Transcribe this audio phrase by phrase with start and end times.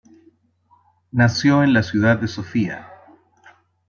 [1.11, 2.89] Nació en la ciudad de Sofía.